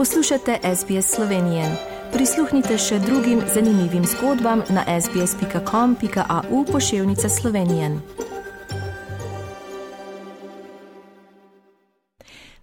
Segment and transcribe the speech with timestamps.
[0.00, 1.64] Poslušate SBS Slovenijo.
[2.12, 8.00] Prisluhnite še drugim zanimivim zgodbam na sbsp.com.au pošiljka Slovenije.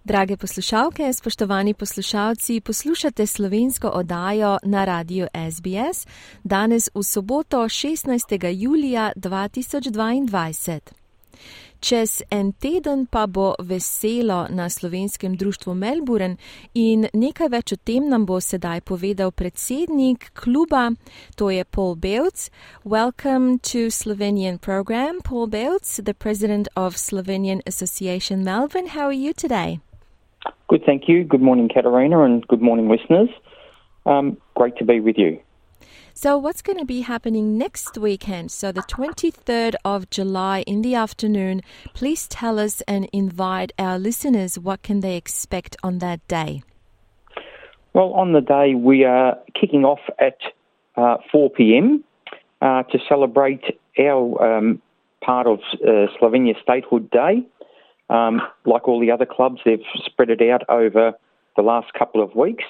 [0.04, 6.06] Drage poslušalke, spoštovani poslušalci, poslušate slovensko oddajo na radiju SBS
[6.44, 8.50] danes v soboto 16.
[8.52, 10.97] julija 2022.
[11.80, 16.36] Čez en teden pa bo veselo na slovenskem društvu Melbourne
[16.74, 20.90] in nekaj več o tem nam bo sedaj povedal predsednik kluba,
[21.38, 22.50] to je Paul Belc.
[22.84, 28.90] Welcome to Slovenian program, Paul Belc, the president of Slovenian Association Melbourne.
[28.98, 29.78] How are you today?
[30.66, 31.22] Good, thank you.
[31.22, 33.30] Good morning, Katarina, and good morning, listeners.
[34.04, 35.38] Um, great to be with you.
[36.20, 38.50] So, what's going to be happening next weekend?
[38.50, 41.62] So, the 23rd of July in the afternoon.
[41.94, 46.64] Please tell us and invite our listeners what can they expect on that day.
[47.92, 50.38] Well, on the day we are kicking off at
[50.96, 52.02] uh, 4 p.m.
[52.60, 53.62] Uh, to celebrate
[53.96, 54.82] our um,
[55.20, 57.46] part of uh, Slovenia Statehood Day.
[58.10, 61.12] Um, like all the other clubs, they've spread it out over
[61.54, 62.64] the last couple of weeks.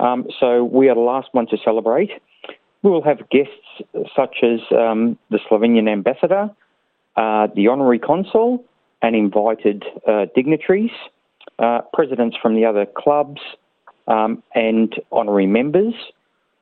[0.00, 2.12] Um, so we are the last one to celebrate.
[2.82, 3.52] We will have guests
[4.14, 6.50] such as um, the Slovenian ambassador,
[7.16, 8.64] uh, the honorary consul,
[9.02, 10.90] and invited uh, dignitaries,
[11.58, 13.40] uh, presidents from the other clubs,
[14.06, 15.94] um, and honorary members.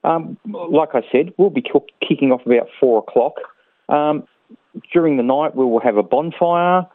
[0.04, 1.64] Um, like I said, we'll be
[2.06, 3.34] kicking off about four o'clock.
[3.88, 4.26] Um,
[4.92, 6.86] during the night, we will have a bonfire.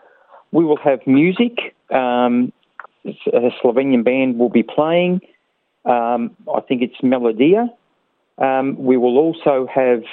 [0.51, 1.75] We will have music.
[1.89, 2.53] Um,
[3.05, 5.21] a Slovenian band will be playing.
[5.85, 7.69] Um, I think it's Melodia.
[8.37, 10.03] Um, we will also have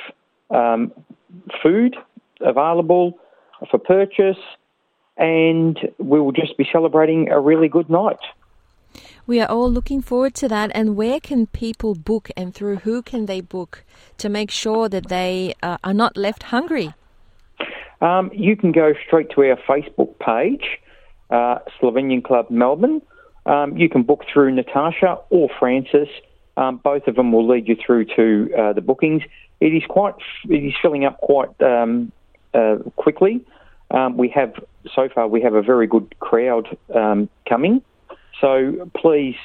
[0.51, 0.93] um,
[1.63, 1.97] food
[2.41, 3.19] available
[3.71, 4.39] for purchase,
[5.17, 8.21] and we will just be celebrating a really good night.
[9.27, 10.71] We are all looking forward to that.
[10.75, 13.85] And where can people book, and through who can they book
[14.19, 16.95] to make sure that they uh, are not left hungry?
[18.01, 20.79] Um, you can go straight to our Facebook page,
[21.31, 23.03] uh, Slovenian Club Melbourne.
[23.45, 26.09] Um, you can book through Natasha or Francis
[26.59, 29.23] um, both of them will lead you through to uh, the bookings.
[29.61, 30.15] It is quite,
[30.49, 32.11] it is filling up quite um,
[32.53, 33.47] uh, quickly.
[33.93, 34.53] Um, we have
[34.95, 37.81] so far we have a very good crowd um, coming,
[38.41, 39.37] so please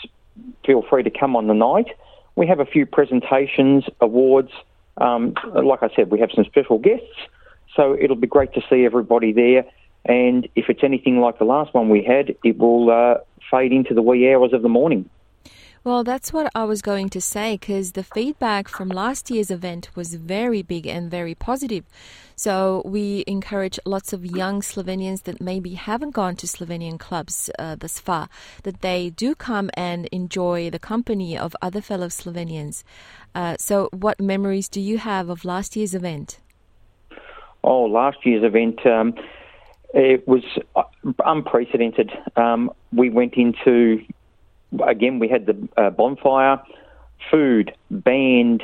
[0.65, 1.95] feel free to come on the night.
[2.35, 4.51] We have a few presentations, awards.
[4.97, 7.05] Um, like I said, we have some special guests,
[7.75, 9.65] so it'll be great to see everybody there.
[10.05, 13.19] And if it's anything like the last one we had, it will uh,
[13.51, 15.09] fade into the wee hours of the morning.
[15.85, 19.89] Well, that's what I was going to say because the feedback from last year's event
[19.95, 21.83] was very big and very positive.
[22.37, 27.75] So we encourage lots of young Slovenians that maybe haven't gone to Slovenian clubs uh,
[27.75, 28.29] thus far
[28.63, 32.83] that they do come and enjoy the company of other fellow Slovenians.
[33.35, 36.39] Uh, so, what memories do you have of last year's event?
[37.61, 38.85] Oh, last year's event.
[38.85, 39.15] Um,
[39.93, 40.43] it was
[40.77, 40.83] uh,
[41.25, 42.09] unprecedented.
[42.37, 43.99] Um, we went into
[44.85, 46.61] again, we had the uh, bonfire,
[47.29, 48.63] food, band,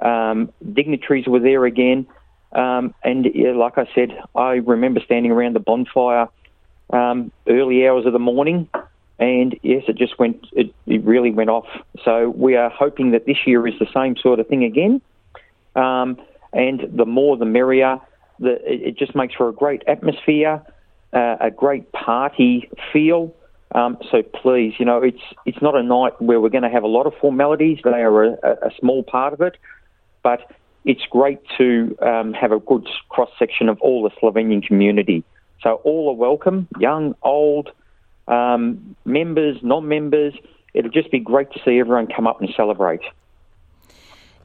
[0.00, 2.06] um, dignitaries were there again.
[2.52, 6.28] Um, and yeah, like I said, I remember standing around the bonfire
[6.92, 8.68] um, early hours of the morning,
[9.18, 11.66] and yes, it just went, it, it, really went off.
[12.04, 15.00] So we are hoping that this year is the same sort of thing again.
[15.76, 16.18] Um,
[16.52, 18.00] and the more the merrier.
[18.38, 20.62] The, it, it, just makes for a great atmosphere,
[21.12, 23.34] uh, a great party feel.
[23.72, 26.82] Um, so please, you know, it's it's not a night where we're going to have
[26.82, 27.78] a lot of formalities.
[27.84, 28.32] They are a,
[28.62, 29.56] a small part of it,
[30.22, 30.50] but
[30.84, 35.24] it's great to um, have a good cross section of all the Slovenian community.
[35.62, 37.70] So all are welcome, young, old,
[38.26, 40.34] um, members, non-members.
[40.72, 43.02] It'll just be great to see everyone come up and celebrate.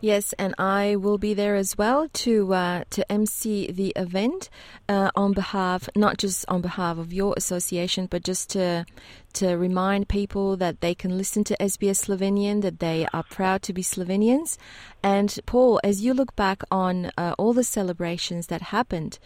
[0.06, 4.52] Yes, and I will be there as well to uh, to MC the event
[4.88, 8.86] uh, on behalf, not just on behalf of your association, but just to
[9.34, 13.74] to remind people that they can listen to SBS Slovenian, that they are proud to
[13.74, 14.60] be Slovenians.
[15.02, 19.18] And Paul, as you look back on uh, all the celebrations that happened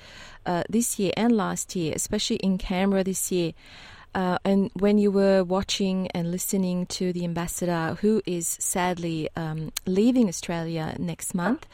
[0.45, 3.51] uh, this year and last year, especially in Canberra this year.
[4.15, 9.71] Uh, and when you were watching and listening to the ambassador, who is sadly um,
[9.85, 11.67] leaving Australia next month,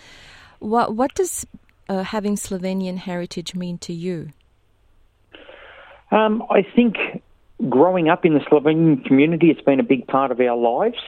[0.59, 1.45] what what does
[1.87, 4.29] uh, having Slovenian heritage mean to you?
[6.11, 6.95] Um, I think
[7.69, 10.99] growing up in the Slovenian community, it's been a big part of our lives.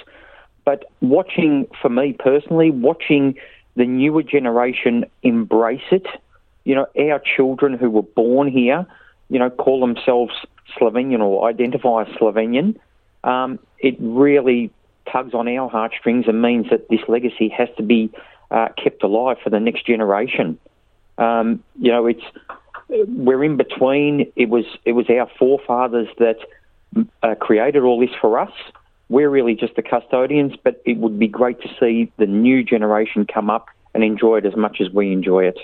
[0.65, 3.35] But watching, for me personally, watching
[3.75, 6.05] the newer generation embrace it,
[6.63, 8.85] you know, our children who were born here,
[9.29, 10.33] you know, call themselves
[10.79, 12.77] Slovenian or identify as Slovenian,
[13.23, 14.71] um, it really
[15.11, 18.11] tugs on our heartstrings and means that this legacy has to be
[18.51, 20.57] uh, kept alive for the next generation.
[21.17, 22.23] Um, you know, it's
[22.89, 24.31] we're in between.
[24.35, 26.37] It was it was our forefathers that
[27.23, 28.51] uh, created all this for us.
[29.09, 33.25] We're really just the custodians, but it would be great to see the new generation
[33.25, 35.57] come up and enjoy it as much as we enjoy it.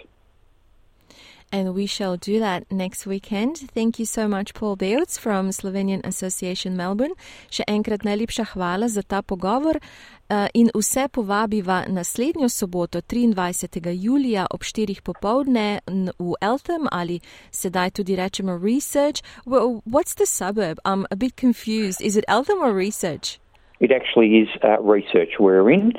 [1.53, 3.57] And we shall do that next weekend.
[3.75, 7.13] Thank you so much, Paul Bevc from Slovenian Association Melbourne.
[7.53, 13.93] Še enkrat najlepša hvala za ta pogovor uh, in vse povabiva naslednjo soboto, 23.
[13.93, 14.97] julija ob 4.
[15.05, 15.85] popovdne
[16.17, 17.19] v Eltham ali
[17.51, 19.21] sedaj tudi rečemo Research.
[19.45, 20.81] Well, what's the suburb?
[20.85, 22.01] I'm a bit confused.
[22.01, 23.37] Is it Eltham or Research?
[23.79, 25.93] It actually is uh, Research we're in,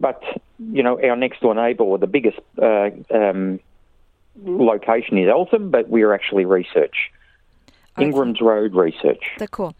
[0.00, 0.18] but
[0.58, 2.42] you know our next door neighbour the biggest.
[2.58, 3.60] Uh, um,
[4.44, 7.10] location is Eltham, but we are actually research.
[7.98, 9.24] Ingram's Road Research.
[9.38, 9.72] Tako.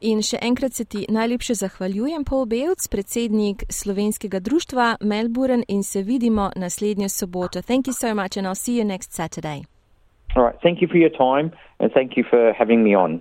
[0.00, 6.02] In še enkrat se ti najlepše zahvaljujem, Paul Bevc, predsednik slovenskega društva Melbourne in se
[6.02, 7.62] vidimo naslednjo soboto.
[7.62, 9.64] Thank you so much and I'll see you next Saturday.
[10.36, 11.50] All right, thank you for your time
[11.80, 13.20] and thank you for having me on.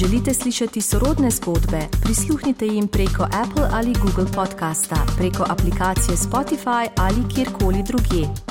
[0.00, 1.80] Želite slišati sorodne zgodbe?
[2.02, 8.49] Prisluhnite jim preko Apple ali Google podcasta, preko aplikacije Spotify ali kjerkoli drugje.